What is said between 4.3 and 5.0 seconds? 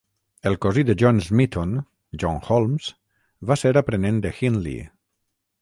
Hindley.